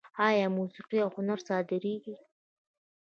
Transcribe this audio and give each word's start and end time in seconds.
آیا 0.27 0.47
موسیقي 0.57 0.99
او 1.05 1.09
هنر 1.17 1.39
صادریږي؟ 1.47 2.15